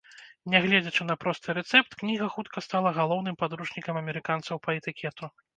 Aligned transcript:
Нягледзячы 0.53 1.03
на 1.09 1.15
просты 1.23 1.55
рэцэпт, 1.57 1.91
кніга 2.01 2.31
хутка 2.37 2.65
стала 2.69 2.95
галоўным 2.99 3.39
падручнікам 3.45 4.03
амерыканцаў 4.03 4.55
па 4.67 4.81
этыкету. 4.81 5.35